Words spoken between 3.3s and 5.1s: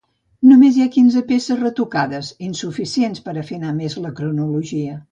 afinar més la cronologia.